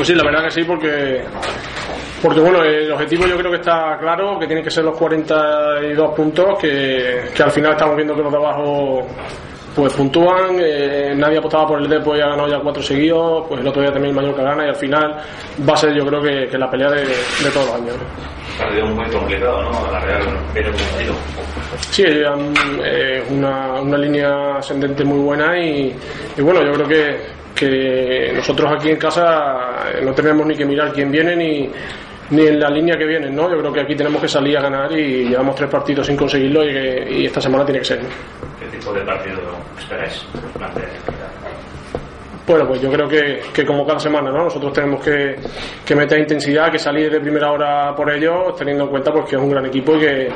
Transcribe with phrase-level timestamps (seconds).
[0.00, 1.22] Pues sí, la verdad que sí, porque
[2.22, 6.14] porque bueno, el objetivo yo creo que está claro, que tienen que ser los 42
[6.14, 9.06] puntos, que, que al final estamos viendo que los de abajo
[9.74, 13.60] pues puntúan, eh, nadie apostaba por el Depor y ha ganado ya cuatro seguidos, pues
[13.60, 15.16] el otro día también el Mallorca gana y al final
[15.66, 17.94] va a ser yo creo que, que la pelea de, de todos los años.
[17.96, 18.66] ¿no?
[18.66, 19.92] Ha sido muy complicado, ¿no?
[19.92, 21.14] La Real viene cumplido.
[21.90, 22.52] Sí, llevan
[22.84, 25.96] eh, una, una línea ascendente muy buena y,
[26.36, 27.20] y bueno, yo creo que,
[27.60, 31.70] que nosotros aquí en casa eh, no tenemos ni que mirar quién viene ni,
[32.30, 33.50] ni en la línea que vienen, ¿no?
[33.50, 36.64] Yo creo que aquí tenemos que salir a ganar y llevamos tres partidos sin conseguirlo
[36.64, 38.02] y, que- y esta semana tiene que ser.
[38.02, 38.08] ¿no?
[38.58, 39.38] ¿Qué tipo de partido
[39.78, 40.24] esperáis?
[42.46, 44.44] Bueno, pues yo creo que, que como cada semana, ¿no?
[44.44, 45.36] Nosotros tenemos que,
[45.84, 49.36] que meter intensidad, que salir de primera hora por ellos, teniendo en cuenta pues que
[49.36, 50.28] es un gran equipo y que,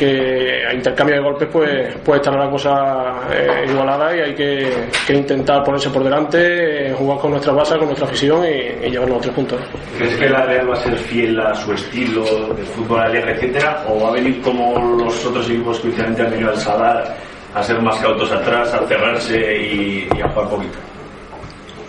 [0.00, 4.88] que a intercambio de golpes pues puede estar la cosa eh, igualada y hay que,
[5.10, 9.20] intentar ponerse por delante, eh, jugar con nuestra base, con nuestra afición y, llevarnos a
[9.20, 9.60] tres puntos.
[9.98, 13.84] ¿Crees que la Real va a ser fiel a su estilo de fútbol alegre, etcétera?
[13.88, 17.16] ¿O va a venir como los otros equipos que últimamente han venido al Sadar
[17.54, 20.89] a ser más cautos atrás, a cerrarse y a jugar poquito?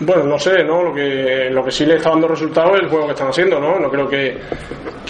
[0.04, 0.82] Bueno, no sé, ¿no?
[0.82, 3.60] Lo que, lo que sí le está dando resultado es el juego que están haciendo,
[3.60, 3.78] ¿no?
[3.78, 4.36] No creo que,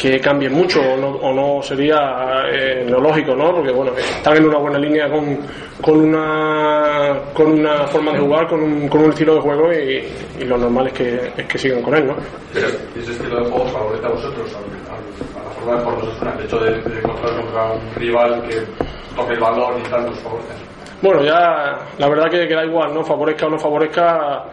[0.00, 3.54] que cambie mucho o no, o no sería eh, lo lógico, ¿no?
[3.54, 5.38] Porque, bueno, están en una buena línea con,
[5.80, 10.04] con, una, con una forma de jugar, con un, con un estilo de juego y,
[10.40, 12.16] y lo normal es que, es que sigan con él, ¿no?
[12.52, 16.34] Pero ese estilo de juego favorece a vosotros, al- a la forma de jugar vosotros,
[16.38, 18.56] el hecho de, de encontrar contra un rival que
[19.16, 20.52] toque el balón y tal, os favorece.
[21.00, 23.02] Bueno, ya la verdad que, que da igual, ¿no?
[23.02, 24.44] Favorezca o no favorezca.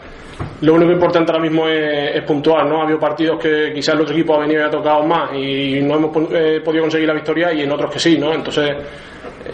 [0.61, 2.81] Lo único importante ahora mismo es, es puntuar, ¿no?
[2.81, 5.79] Ha habido partidos que quizás el otro equipo ha venido y ha tocado más y
[5.81, 8.33] no hemos eh, podido conseguir la victoria y en otros que sí, ¿no?
[8.33, 8.71] Entonces,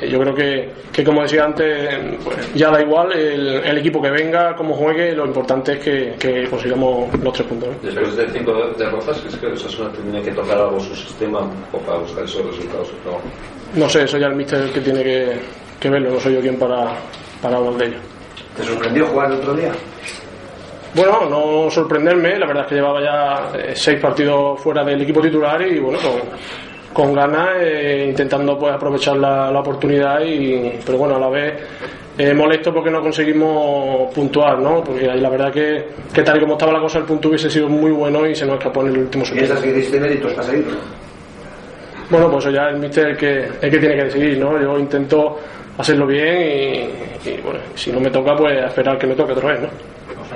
[0.01, 4.01] eh, yo creo que, que como decía antes, pues, ya da igual el, el equipo
[4.01, 7.75] que venga, cómo juegue, lo importante es que, que consigamos los tres puntos, ¿no?
[7.83, 11.41] Después de cinco derrotas, ¿crees que Osasuna tiene que tocar algo su sistema
[11.71, 12.91] o para buscar esos resultados?
[13.05, 13.79] No.
[13.79, 15.33] No sé, eso ya el míster el que tiene que,
[15.79, 16.95] que verlo, no soy yo quien para,
[17.41, 17.97] para hablar de ello.
[18.57, 19.71] ¿Te sorprendió jugar el otro día?
[20.95, 25.19] Bueno, no sorprenderme, la verdad es que llevaba ya eh, seis partidos fuera del equipo
[25.19, 30.97] titular y bueno, con, con ganas, eh, intentando pues aprovechar la, la oportunidad y pero
[30.97, 31.53] bueno, a la vez
[32.17, 34.81] eh, molesto porque no conseguimos puntuar, ¿no?
[34.81, 37.49] Porque ahí la verdad que, que tal y como estaba la cosa el punto hubiese
[37.49, 39.45] sido muy bueno y se nos escapó en el último segundo.
[39.47, 40.47] ¿Piensas que diste méritos para?
[42.09, 44.61] Bueno, pues ya el míster el que, el que tiene que decidir, ¿no?
[44.61, 45.39] Yo intento
[45.77, 49.33] hacerlo bien y, y, bueno, si no me toca pues a esperar que me toque
[49.33, 49.94] otra vez, ¿no?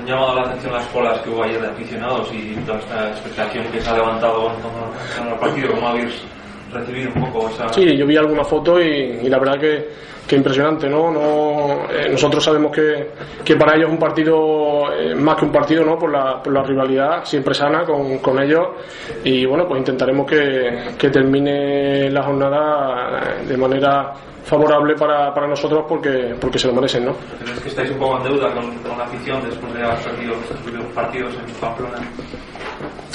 [0.10, 3.10] ¿Os han llamado la atención las colas que hubo ayer de aficionados y toda esta
[3.10, 5.72] expectación que se ha levantado en torno el partido?
[5.76, 6.24] ¿Cómo habéis
[6.72, 7.70] recibido un poco esa...?
[7.74, 9.90] Sí, yo vi alguna foto y, y la verdad que,
[10.28, 11.12] que impresionante, ¿no?
[11.12, 13.10] no eh, nosotros sabemos que,
[13.44, 15.98] que para ellos es un partido, eh, más que un partido, ¿no?
[15.98, 18.68] Por la, por la rivalidad siempre sana con, con ellos
[19.24, 24.14] y bueno, pues intentaremos que, que termine la jornada de manera
[24.44, 27.14] favorable para, para nosotros porque, porque se lo merecen, ¿no?
[27.44, 30.36] ¿Crees que estáis un poco en deuda con, con la afición después de haber perdido
[30.64, 31.98] primeros partidos en Pamplona?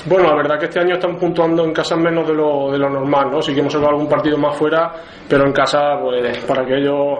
[0.06, 2.91] Bueno, la verdad que este año están puntuando en casa menos de lo, de lo
[2.91, 3.41] normal, ¿no?
[3.41, 4.92] Sí que hemos sacado algún partido más fuera,
[5.26, 7.19] pero en casa, pues para que ellos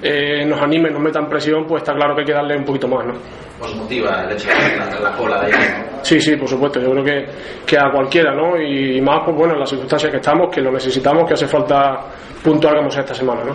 [0.00, 2.86] eh, nos animen, nos metan presión, pues está claro que hay que darle un poquito
[2.86, 3.14] más, ¿no?
[3.60, 5.90] ¿Os motiva el hecho de la, la cola de ayer?
[6.02, 6.80] Sí, sí, por supuesto.
[6.80, 7.26] Yo creo que,
[7.66, 8.60] que a cualquiera, ¿no?
[8.60, 12.00] Y más, pues bueno, en las circunstancias que estamos, que lo necesitamos, que hace falta
[12.42, 13.52] puntuar como sea esta semana, ¿no?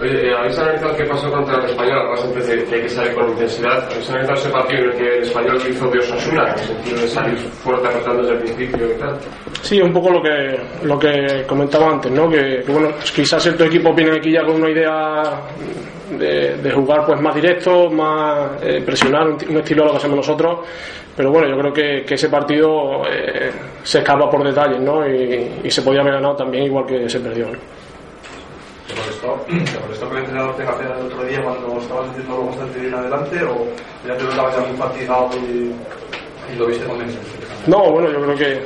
[0.00, 1.98] Oye, eh, ¿habéis analizado qué pasó contra el español?
[2.00, 3.84] Además, antes de que hay que salir con intensidad.
[3.90, 6.42] ¿Habéis analizado ese partido en el que el español hizo de Osasuna?
[6.42, 9.18] En el sentido de salir fuerte atacando desde el principio y tal.
[9.62, 12.28] Sí, un poco lo que lo que comentaba antes, ¿no?
[12.28, 15.22] Que, que, bueno, quizás ciertos equipos vienen aquí ya con una idea
[16.10, 19.98] de, de jugar pues más directo, más eh, presionar, un, un, estilo a lo que
[19.98, 20.60] hacemos nosotros.
[21.16, 23.50] Pero bueno, yo creo que, que ese partido eh,
[23.82, 25.06] se escapa por detalles, ¿no?
[25.08, 27.46] Y, y, se podía haber ganado también igual que se perdió.
[27.46, 27.58] ¿no?
[28.86, 32.46] ¿Te molestó, ¿Te molestó que el entrenador te cambiara el otro día cuando estabas haciendo
[32.46, 33.66] bastante bien adelante o
[34.06, 35.72] ya te notabas ya muy fatigado y,
[36.52, 36.98] y lo viste con
[37.66, 38.62] No, bueno, yo creo que,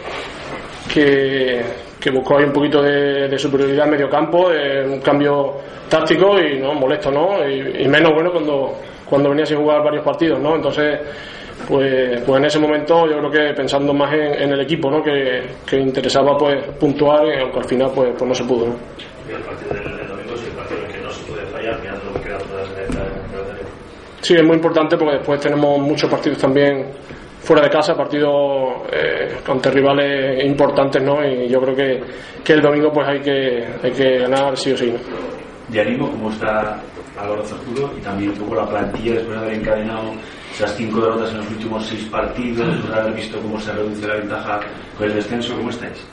[0.92, 1.62] que,
[2.00, 5.58] que buscó ahí un poquito de, de superioridad en medio campo, de un cambio
[5.88, 7.46] táctico y no molesto, ¿no?
[7.46, 8.74] Y, y, menos bueno cuando,
[9.04, 10.56] cuando venía sin jugar varios partidos, ¿no?
[10.56, 10.98] Entonces,
[11.68, 15.02] pues, pues en ese momento yo creo que pensando más en, en el equipo, ¿no?
[15.02, 18.74] Que, que interesaba pues puntuar, aunque al final pues, pues no se pudo, ¿no?
[19.28, 22.04] Y el partido del, domingo es el partido en que no se puede fallar, mirando
[22.06, 23.70] lo que queda calendario.
[24.22, 26.86] Sí, es muy importante porque después tenemos muchos partidos también
[27.40, 31.24] fuera de casa, partidos eh, ante rivales importantes, ¿no?
[31.26, 32.00] Y yo creo que,
[32.44, 35.30] que el domingo pues hay que, hay que ganar sí o sí, ¿no?
[35.70, 36.80] de ánimo, cómo está
[37.18, 40.12] Álvaro Cercudo y también un poco la plantilla después de haber encadenado
[40.52, 44.06] esas cinco derrotas en los últimos seis partidos, después de haber visto cómo se reduce
[44.06, 44.60] la ventaja
[44.96, 46.04] con el descenso, ¿cómo estáis?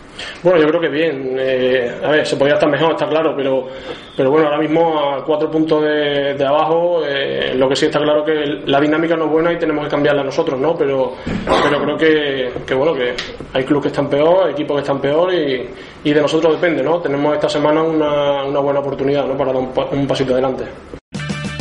[0.44, 1.36] Bueno, yo creo que bien.
[1.38, 3.68] Eh, a ver, se podría estar mejor, está claro, pero,
[4.16, 8.24] pero bueno, ahora mismo a cuatro puntos de, abajo, eh, lo que sí está claro
[8.24, 10.76] que la dinámica no es buena y tenemos que cambiarla nosotros, ¿no?
[10.76, 11.14] Pero,
[11.46, 13.14] pero creo que, que bueno, que
[13.54, 15.68] hay clubes que están peor, hay equipos que están peor y,
[16.04, 17.00] de nosotros depende, ¿no?
[17.00, 19.38] Tenemos esta semana una, buena oportunidad, ¿no?
[19.38, 20.97] Para dar un, un pasito adelante.